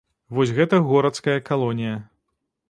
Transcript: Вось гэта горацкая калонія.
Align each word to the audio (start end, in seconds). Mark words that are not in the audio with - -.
Вось 0.37 0.53
гэта 0.59 0.79
горацкая 0.87 1.37
калонія. 1.51 1.95